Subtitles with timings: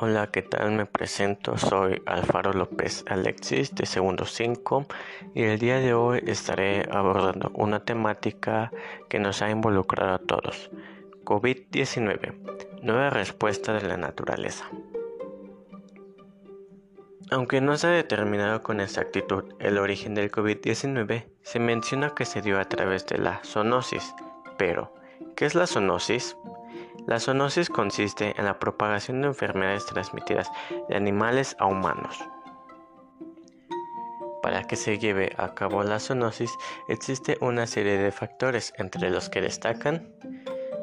[0.00, 0.70] Hola, ¿qué tal?
[0.70, 4.86] Me presento, soy Alfaro López Alexis de Segundo 5
[5.34, 8.70] y el día de hoy estaré abordando una temática
[9.08, 10.70] que nos ha involucrado a todos,
[11.24, 14.70] COVID-19, nueva respuesta de la naturaleza.
[17.32, 22.40] Aunque no se ha determinado con exactitud el origen del COVID-19, se menciona que se
[22.40, 24.14] dio a través de la zoonosis.
[24.58, 24.94] Pero,
[25.34, 26.36] ¿qué es la zoonosis?
[27.06, 30.50] La zoonosis consiste en la propagación de enfermedades transmitidas
[30.88, 32.18] de animales a humanos.
[34.42, 36.52] Para que se lleve a cabo la zoonosis
[36.88, 40.12] existe una serie de factores entre los que destacan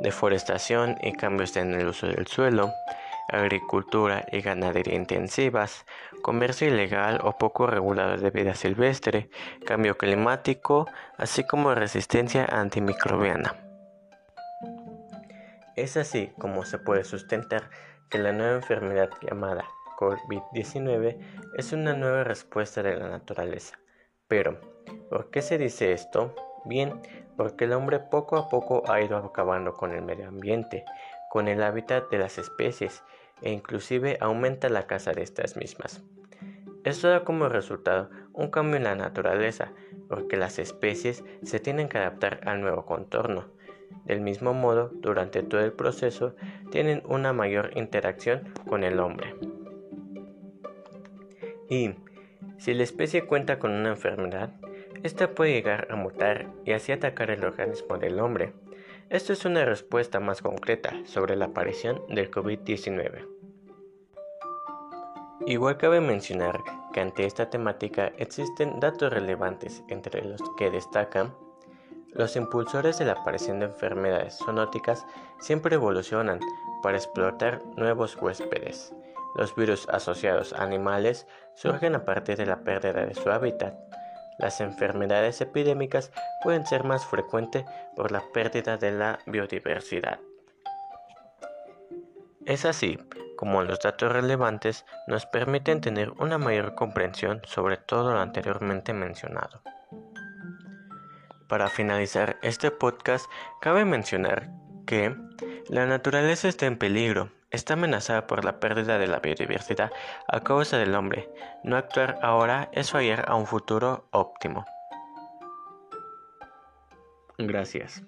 [0.00, 2.72] deforestación y cambios en el uso del suelo,
[3.28, 5.86] agricultura y ganadería intensivas,
[6.22, 9.30] comercio ilegal o poco regulado de vida silvestre,
[9.64, 13.63] cambio climático, así como resistencia antimicrobiana.
[15.76, 17.68] Es así como se puede sustentar
[18.08, 19.64] que la nueva enfermedad llamada
[19.98, 21.18] COVID-19
[21.56, 23.78] es una nueva respuesta de la naturaleza.
[24.28, 24.60] Pero,
[25.10, 26.34] ¿por qué se dice esto?
[26.64, 27.00] Bien,
[27.36, 30.84] porque el hombre poco a poco ha ido acabando con el medio ambiente,
[31.28, 33.02] con el hábitat de las especies
[33.42, 36.02] e inclusive aumenta la caza de estas mismas.
[36.84, 39.72] Esto da como resultado un cambio en la naturaleza,
[40.08, 43.50] porque las especies se tienen que adaptar al nuevo contorno,
[44.04, 46.34] del mismo modo, durante todo el proceso
[46.70, 49.34] tienen una mayor interacción con el hombre.
[51.68, 51.94] Y
[52.58, 54.54] si la especie cuenta con una enfermedad,
[55.02, 58.52] esta puede llegar a mutar y así atacar el organismo del hombre.
[59.10, 63.26] Esto es una respuesta más concreta sobre la aparición del COVID-19.
[65.46, 66.60] Igual cabe mencionar
[66.94, 71.34] que ante esta temática existen datos relevantes entre los que destacan
[72.14, 75.04] los impulsores de la aparición de enfermedades zoonóticas
[75.40, 76.40] siempre evolucionan
[76.82, 78.94] para explotar nuevos huéspedes.
[79.34, 83.74] Los virus asociados a animales surgen a partir de la pérdida de su hábitat.
[84.38, 86.12] Las enfermedades epidémicas
[86.42, 87.64] pueden ser más frecuentes
[87.96, 90.20] por la pérdida de la biodiversidad.
[92.46, 92.98] Es así
[93.36, 99.62] como los datos relevantes nos permiten tener una mayor comprensión sobre todo lo anteriormente mencionado.
[101.54, 103.26] Para finalizar este podcast,
[103.60, 104.50] cabe mencionar
[104.88, 105.14] que
[105.68, 109.92] la naturaleza está en peligro, está amenazada por la pérdida de la biodiversidad
[110.26, 111.30] a causa del hombre.
[111.62, 114.64] No actuar ahora es fallar a un futuro óptimo.
[117.38, 118.02] Gracias.